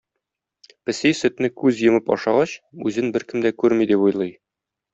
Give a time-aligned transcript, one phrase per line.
[0.89, 2.55] Песи сөтне күз йомып ашагач,
[2.89, 4.37] үзен беркем дә күрми дип уйлый.